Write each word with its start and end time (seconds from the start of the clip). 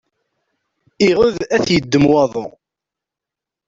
Iɣed, 1.09 1.37
ad 1.55 1.63
t-iddem 1.65 2.05
waḍu. 2.11 2.45